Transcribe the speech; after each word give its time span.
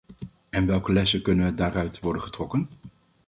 En 0.49 0.65
welke 0.65 0.93
lessen 0.93 1.21
kunnen 1.21 1.55
daaruit 1.55 1.99
worden 1.99 2.21
getrokken? 2.21 2.69